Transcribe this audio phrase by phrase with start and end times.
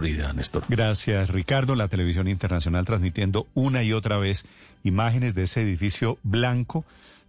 [0.00, 0.62] Néstor.
[0.68, 1.74] Gracias, Ricardo.
[1.74, 4.46] La televisión internacional transmitiendo una y otra vez
[4.84, 6.84] imágenes de ese edificio blanco,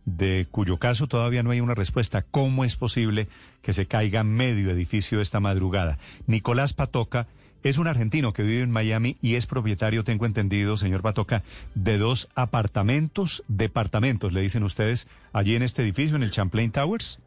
[0.05, 2.23] de cuyo caso todavía no hay una respuesta.
[2.29, 3.27] ¿Cómo es posible
[3.63, 5.97] que se caiga medio edificio esta madrugada?
[6.27, 7.25] Nicolás Patoca
[7.63, 11.41] es un argentino que vive en Miami y es propietario, tengo entendido, señor Patoca,
[11.73, 17.19] de dos apartamentos, departamentos, le dicen ustedes, allí en este edificio, en el Champlain Towers.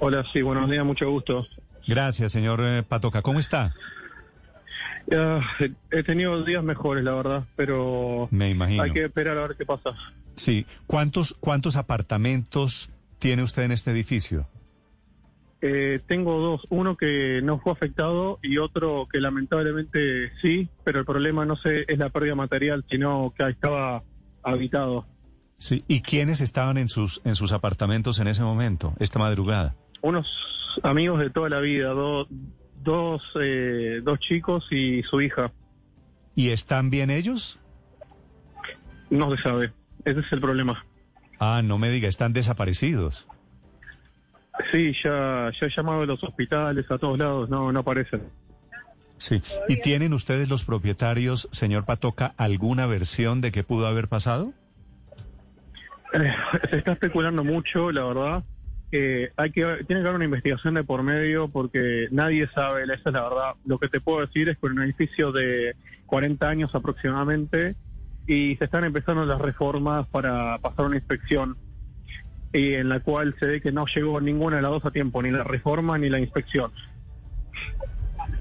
[0.00, 1.46] Hola, sí, buenos días, mucho gusto.
[1.86, 3.20] Gracias, señor eh, Patoca.
[3.20, 3.74] ¿Cómo está?
[5.08, 5.40] Ya,
[5.90, 8.82] he, tenido días mejores, la verdad, pero Me imagino.
[8.82, 9.90] hay que esperar a ver qué pasa.
[10.34, 10.66] Sí.
[10.86, 14.48] ¿Cuántos, cuántos apartamentos tiene usted en este edificio?
[15.62, 21.06] Eh, tengo dos, uno que no fue afectado y otro que lamentablemente sí, pero el
[21.06, 24.02] problema no sé es la pérdida material, sino que estaba
[24.42, 25.06] habitado.
[25.58, 25.82] Sí.
[25.88, 29.74] ¿Y quiénes estaban en sus, en sus apartamentos en ese momento, esta madrugada?
[30.02, 30.28] Unos
[30.82, 32.28] amigos de toda la vida, do-
[32.82, 35.52] dos, eh, dos chicos y su hija.
[36.34, 37.58] ¿Y están bien ellos?
[39.10, 39.72] No se sabe,
[40.04, 40.84] ese es el problema.
[41.38, 43.26] Ah, no me diga, están desaparecidos.
[44.72, 48.22] Sí, ya, ya he llamado a los hospitales, a todos lados, no, no aparecen.
[49.18, 49.42] Sí.
[49.68, 54.52] ¿Y tienen ustedes los propietarios, señor Patoca, alguna versión de qué pudo haber pasado?
[56.12, 56.32] Eh,
[56.70, 58.44] se está especulando mucho, la verdad.
[58.92, 62.94] Eh, hay que tiene que haber una investigación de por medio porque nadie sabe, esa
[62.94, 63.54] es la verdad.
[63.64, 65.74] Lo que te puedo decir es que en un edificio de
[66.06, 67.74] 40 años aproximadamente
[68.26, 71.56] y se están empezando las reformas para pasar una inspección
[72.52, 75.22] y en la cual se ve que no llegó ninguna de las dos a tiempo,
[75.22, 76.72] ni la reforma ni la inspección.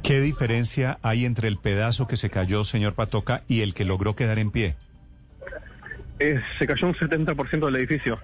[0.03, 4.15] ¿Qué diferencia hay entre el pedazo que se cayó, señor Patoca, y el que logró
[4.15, 4.75] quedar en pie?
[6.19, 8.19] Eh, se cayó un 70% del edificio.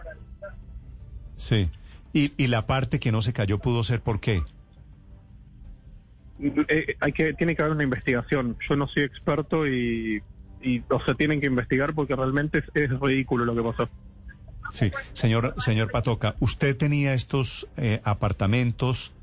[1.35, 1.69] Sí.
[2.13, 4.43] ¿Y, y la parte que no se cayó pudo ser por qué?
[6.39, 8.57] Eh, hay que tiene que haber una investigación.
[8.67, 10.21] Yo no soy experto y,
[10.61, 13.89] y o sea, tienen que investigar porque realmente es, es ridículo lo que pasó.
[14.73, 14.91] Sí.
[15.13, 19.13] Señor, señor Patoca, ¿usted tenía estos eh, apartamentos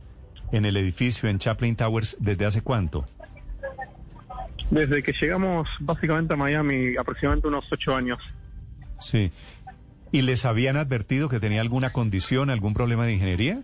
[0.53, 3.05] en el edificio en Chaplain Towers desde hace cuánto?
[4.71, 8.19] Desde que llegamos básicamente a Miami, aproximadamente unos ocho años.
[9.01, 9.31] Sí.
[10.13, 13.61] ¿Y les habían advertido que tenía alguna condición, algún problema de ingeniería?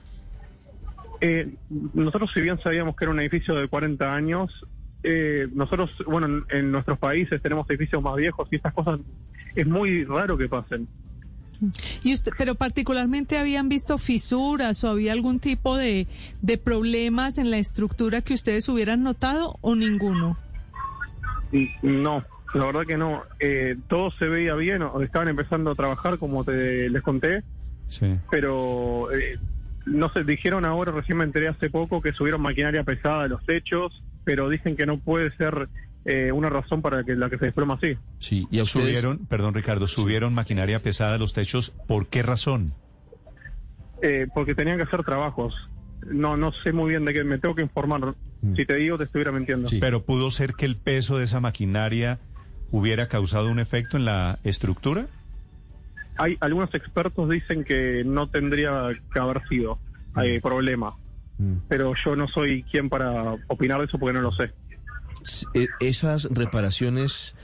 [1.20, 1.54] Eh,
[1.94, 4.66] nosotros, si bien sabíamos que era un edificio de 40 años,
[5.02, 9.00] eh, nosotros, bueno, en, en nuestros países tenemos edificios más viejos y estas cosas
[9.54, 10.88] es muy raro que pasen.
[12.02, 16.06] Y usted, pero particularmente habían visto fisuras o había algún tipo de,
[16.42, 20.36] de problemas en la estructura que ustedes hubieran notado o ninguno.
[21.52, 22.24] Y No,
[22.54, 23.22] la verdad que no.
[23.40, 27.42] Eh, todo se veía bien, o estaban empezando a trabajar, como te les conté,
[27.88, 28.16] Sí.
[28.30, 29.38] pero eh,
[29.86, 33.44] no sé, dijeron ahora, recién me enteré hace poco, que subieron maquinaria pesada a los
[33.44, 35.68] techos, pero dicen que no puede ser
[36.06, 37.96] eh, una razón para que la que se desploma así.
[38.18, 41.70] Sí, y ustedes, Subieron, perdón Ricardo, subieron maquinaria pesada a los techos.
[41.86, 42.72] ¿Por qué razón?
[44.02, 45.54] Eh, porque tenían que hacer trabajos.
[46.06, 48.14] No, no sé muy bien de qué, me tengo que informar.
[48.56, 49.68] Si te digo, te estuviera mintiendo.
[49.68, 49.78] Sí.
[49.80, 52.18] Pero pudo ser que el peso de esa maquinaria
[52.70, 55.06] hubiera causado un efecto en la estructura.
[56.16, 59.78] Hay algunos expertos dicen que no tendría que haber sido
[60.22, 60.94] eh, problema,
[61.36, 61.54] Mm.
[61.68, 64.52] pero yo no soy quien para opinar de eso porque no lo sé.
[65.54, 67.34] eh, esas reparaciones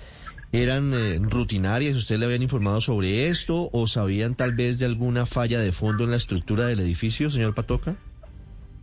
[0.53, 5.26] eran eh, rutinarias, ¿usted le habían informado sobre esto o sabían tal vez de alguna
[5.26, 7.97] falla de fondo en la estructura del edificio, señor Patoca?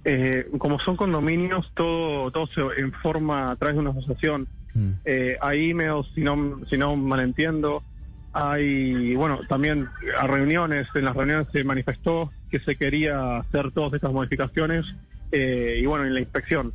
[0.09, 4.47] Eh, como son condominios, todo, todo se informa a través de una asociación.
[4.73, 4.91] Mm.
[5.03, 7.84] Eh, hay emails, si no, si no malentiendo.
[8.32, 13.93] Hay, bueno, también a reuniones, en las reuniones se manifestó que se quería hacer todas
[13.96, 14.85] estas modificaciones
[15.34, 16.72] eh, y bueno, en la inspección.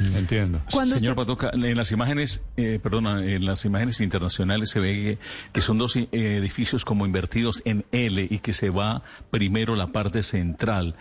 [0.00, 0.60] Entiendo.
[0.72, 4.92] Cuando Señor usted- Patoca, en las imágenes, eh, perdona, en las imágenes internacionales se ve
[4.94, 5.18] que,
[5.52, 9.88] que son dos eh, edificios como invertidos en L y que se va primero la
[9.88, 10.94] parte central.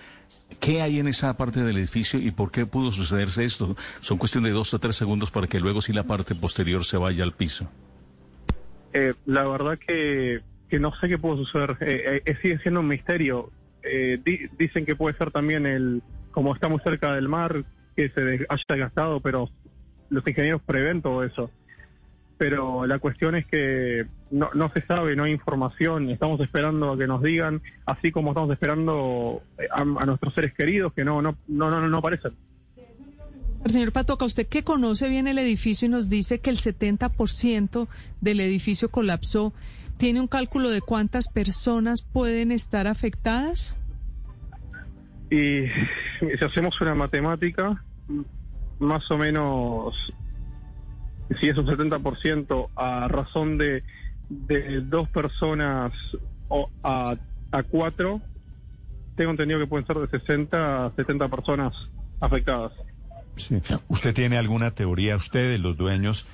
[0.60, 3.76] ¿Qué hay en esa parte del edificio y por qué pudo sucederse esto?
[4.00, 6.98] Son cuestión de dos o tres segundos para que luego sí la parte posterior se
[6.98, 7.70] vaya al piso.
[8.94, 11.78] Eh, la verdad que, que no sé qué pudo suceder.
[11.82, 13.52] Eh, eh, sigue siendo un misterio.
[13.84, 16.02] Eh, di- dicen que puede ser también el,
[16.32, 17.64] como está muy cerca del mar,
[17.96, 19.50] que se haya gastado, pero
[20.10, 21.52] los ingenieros prevén todo eso.
[22.38, 26.98] Pero la cuestión es que no, no se sabe, no hay información, estamos esperando a
[26.98, 29.42] que nos digan, así como estamos esperando
[29.72, 32.34] a, a nuestros seres queridos que no, no, no, no, no aparecen.
[33.66, 37.88] Señor Patoca, usted que conoce bien el edificio y nos dice que el 70%
[38.22, 39.54] del edificio colapsó,
[39.98, 43.78] ¿tiene un cálculo de cuántas personas pueden estar afectadas?
[45.30, 45.66] Y
[46.20, 47.84] si hacemos una matemática,
[48.80, 50.14] más o menos,
[51.40, 53.84] si es un 70% a razón de,
[54.30, 55.94] de dos personas
[56.48, 57.16] o a,
[57.52, 58.22] a cuatro,
[59.16, 61.74] tengo entendido que pueden ser de 60 a 70 personas
[62.20, 62.72] afectadas.
[63.36, 63.62] Sí.
[63.88, 66.26] ¿Usted tiene alguna teoría, ustedes, los dueños?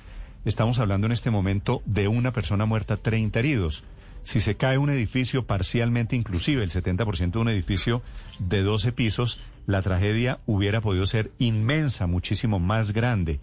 [0.44, 3.84] Estamos hablando en este momento de una persona muerta, 30 heridos.
[4.22, 8.02] Si se cae un edificio parcialmente, inclusive el 70% de un edificio
[8.38, 13.40] de 12 pisos, la tragedia hubiera podido ser inmensa, muchísimo más grande.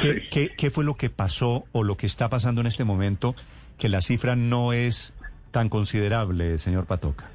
[0.00, 3.34] ¿Qué, qué, qué fue lo que pasó o lo que está pasando en este momento
[3.78, 5.14] que la cifra no es
[5.50, 7.30] tan considerable, señor Patoca?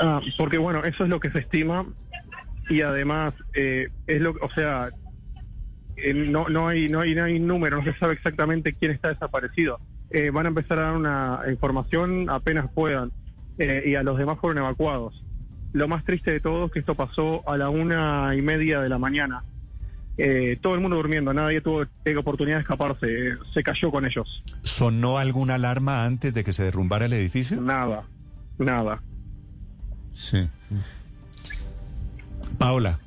[0.00, 1.86] Ah, porque bueno, eso es lo que se estima
[2.68, 4.88] y además eh, es lo, o sea,
[5.96, 9.10] eh, no no hay no hay no hay número, no se sabe exactamente quién está
[9.10, 9.78] desaparecido.
[10.10, 13.10] Eh, van a empezar a dar una información apenas puedan
[13.58, 15.24] eh, y a los demás fueron evacuados.
[15.74, 18.88] Lo más triste de todo es que esto pasó a la una y media de
[18.88, 19.42] la mañana.
[20.16, 24.06] Eh, todo el mundo durmiendo, nadie tuvo eh, oportunidad de escaparse, eh, se cayó con
[24.06, 24.44] ellos.
[24.62, 27.60] ¿Sonó alguna alarma antes de que se derrumbara el edificio?
[27.60, 28.04] Nada,
[28.56, 29.02] nada.
[30.12, 30.48] Sí.
[32.56, 33.00] Paola.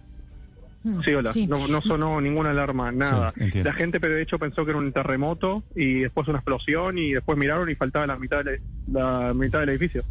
[1.05, 1.31] Sí, hola.
[1.31, 1.47] Sí.
[1.47, 3.33] No, no sonó ninguna alarma, nada.
[3.37, 6.97] Sí, la gente, pero de hecho pensó que era un terremoto y después una explosión
[6.97, 8.61] y después miraron y faltaba la mitad del,
[8.91, 10.03] la mitad del edificio.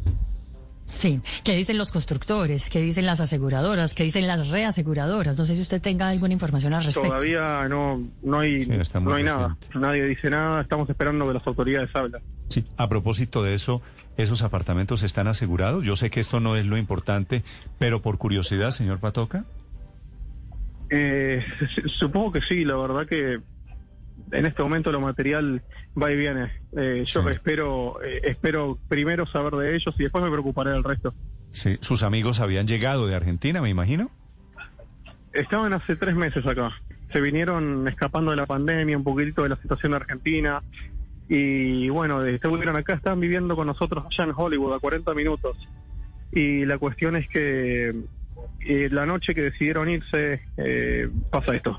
[0.89, 2.71] Sí, ¿qué dicen los constructores?
[2.71, 3.95] ¿Qué dicen las aseguradoras?
[3.95, 5.37] ¿Qué dicen las reaseguradoras?
[5.37, 7.09] No sé si usted tenga alguna información al respecto.
[7.09, 9.57] Todavía no, no hay, Sí, no hay nada.
[9.75, 10.63] Nadie dice nada.
[10.63, 12.23] Estamos esperando que las autoridades hablen.
[12.49, 13.83] Sí, a propósito de eso,
[14.17, 15.85] ¿esos apartamentos están asegurados?
[15.85, 17.43] Yo sé que esto no es lo importante,
[17.79, 19.45] pero por curiosidad, señor Patoca.
[20.91, 21.45] Eh,
[21.99, 22.65] supongo que sí.
[22.65, 23.41] La verdad que
[24.33, 25.63] en este momento lo material
[26.01, 26.51] va y viene.
[26.77, 27.29] Eh, yo Sí.
[27.31, 31.15] espero, eh, espero primero saber de ellos y después me preocuparé del resto.
[31.53, 34.11] Sí, sus amigos habían llegado de Argentina, me imagino.
[35.33, 36.71] Estaban hace tres meses acá.
[37.13, 40.63] Se vinieron escapando de la pandemia, un poquitito de la situación de Argentina.
[41.29, 45.57] Y bueno, estuvieron acá, estaban viviendo con nosotros allá en Hollywood a 40 minutos.
[46.33, 47.95] Y la cuestión es que
[48.61, 51.79] eh, la noche que decidieron irse, eh, pasa esto.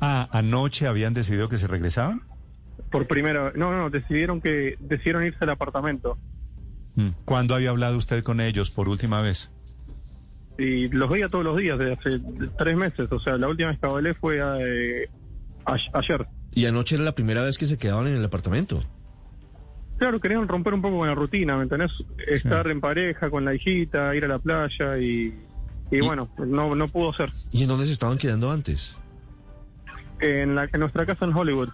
[0.00, 2.22] Ah, anoche habían decidido que se regresaban.
[2.90, 6.16] Por primera no, no, decidieron que decidieron irse al apartamento.
[6.94, 7.08] Mm.
[7.24, 9.50] ¿Cuándo había hablado usted con ellos por última vez?
[10.58, 12.20] Y los veía todos los días desde hace
[12.58, 13.10] tres meses.
[13.12, 15.08] O sea, la última vez que hablé fue eh,
[15.64, 16.26] a- ayer.
[16.54, 18.82] Y anoche era la primera vez que se quedaban en el apartamento.
[19.98, 21.90] Claro, querían romper un poco con la rutina, ¿me entendés?
[22.26, 25.34] Estar en pareja con la hijita, ir a la playa y,
[25.90, 27.30] y, Y- bueno, no, no pudo ser.
[27.52, 28.96] ¿Y en dónde se estaban quedando antes?
[30.20, 31.68] En, la, en nuestra casa en Hollywood,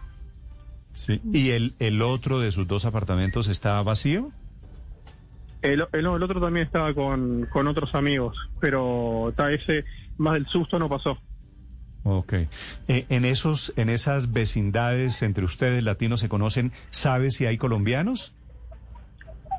[0.93, 1.21] Sí.
[1.33, 4.31] ¿Y el, el otro de sus dos apartamentos está vacío?
[5.63, 9.85] el, el- el otro también estaba con, con otros amigos, pero ta, ese
[10.19, 11.19] más del susto no pasó.
[12.05, 12.35] Ok.
[12.87, 18.35] Eh, en esos, en esas vecindades entre ustedes latinos se conocen, ¿sabe si hay colombianos?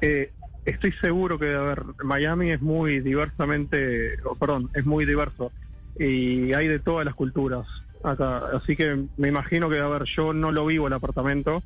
[0.02, 0.32] Eh,
[0.64, 5.52] estoy seguro que, a ver, Miami es muy diversamente, oh, perdón, es muy diverso
[6.00, 7.66] y hay de todas las culturas
[8.06, 8.42] acá.
[8.54, 11.64] Así que me imagino que, a ver, yo no lo vivo el apartamento,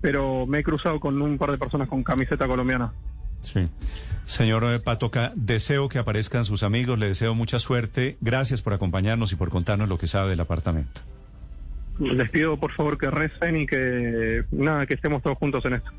[0.00, 2.92] pero me he cruzado con un par de personas con camiseta colombiana.
[3.40, 3.68] Sí.
[4.24, 8.16] Señor eh, Patoca, deseo que aparezcan sus amigos, le deseo mucha suerte.
[8.20, 11.00] Gracias por acompañarnos y por contarnos lo que sabe del apartamento.
[11.98, 15.90] Les pido por favor que recen y que nada, que estemos todos juntos en esto.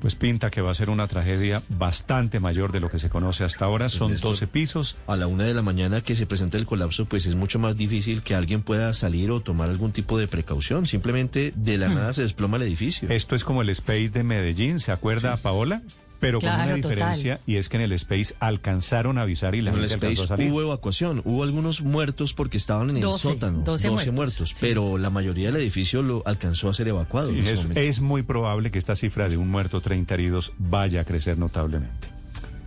[0.00, 3.44] Pues pinta que va a ser una tragedia bastante mayor de lo que se conoce
[3.44, 3.88] hasta ahora.
[3.88, 4.96] Son Néstor, 12 pisos.
[5.06, 7.76] A la una de la mañana que se presenta el colapso, pues es mucho más
[7.76, 10.86] difícil que alguien pueda salir o tomar algún tipo de precaución.
[10.86, 13.10] Simplemente de la nada se desploma el edificio.
[13.10, 15.82] Esto es como el Space de Medellín, ¿se acuerda, Paola?
[16.20, 16.80] Pero con una total.
[16.82, 20.06] diferencia y es que en el Space alcanzaron a avisar y la En el gente
[20.06, 20.52] alcanzó a Space salir.
[20.52, 24.56] hubo evacuación, hubo algunos muertos porque estaban en el 12, sótano, 12 muertos, muertos, sí.
[24.60, 27.30] pero la mayoría del edificio lo alcanzó a ser evacuado.
[27.30, 31.00] Sí, en ese es, muy probable que esta cifra de un muerto, 30 heridos, vaya
[31.00, 32.08] a crecer notablemente.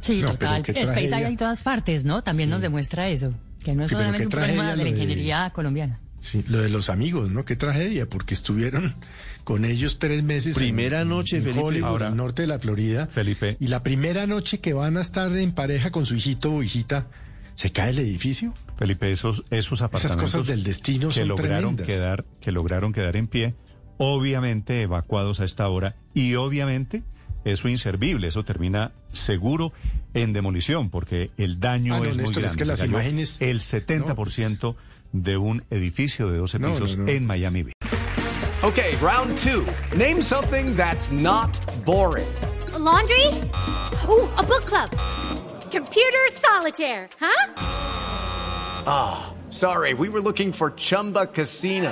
[0.02, 0.64] Sí, No, total.
[0.68, 2.24] Space hay en todas partes, ¿no?
[2.24, 3.34] También nos demuestra eso,
[3.64, 6.00] que no es solamente un problema de la de- ingeniería colombiana.
[6.24, 7.44] Sí, lo de los amigos, ¿no?
[7.44, 8.96] Qué tragedia, porque estuvieron
[9.44, 10.56] con ellos tres meses.
[10.56, 11.60] Primera en- noche, en Felipe.
[11.62, 13.08] Hollywood, Ahora- al norte de la Florida.
[13.08, 13.58] Felipe.
[13.60, 17.08] Y la primera noche que van a estar en pareja con su hijito o hijita,
[17.56, 18.54] ¿se cae el edificio?
[18.80, 21.88] Felipe, esos, esos apartamentos cosas del destino que son lograron tremendas.
[21.88, 23.54] quedar, que lograron quedar en pie,
[23.98, 27.04] obviamente evacuados a esta hora, y obviamente
[27.46, 29.74] eso inservible, eso termina seguro
[30.14, 32.48] en demolición, porque el daño Ah, no, es muy Néstor, grande.
[32.52, 34.76] es que las imágenes- El 70%
[35.12, 37.08] de un edificio de 12 No, no, pisos no.
[37.08, 37.76] en Miami Beach.
[38.64, 39.66] Okay, round two.
[39.98, 41.50] Name something that's not
[41.86, 42.26] boring.
[42.80, 43.28] laundry?
[44.08, 44.90] Ooh, a book club.
[45.72, 47.54] Computer solitaire, huh?
[48.86, 51.92] Ah, sorry, we were looking for Chumba Casino.